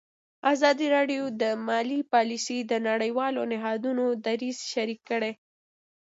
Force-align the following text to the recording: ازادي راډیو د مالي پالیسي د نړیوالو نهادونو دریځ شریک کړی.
ازادي 0.53 0.87
راډیو 0.95 1.23
د 1.41 1.43
مالي 1.67 1.99
پالیسي 2.13 2.57
د 2.71 2.73
نړیوالو 2.89 3.41
نهادونو 3.51 4.05
دریځ 4.25 4.57
شریک 4.71 4.99
کړی. 5.09 5.31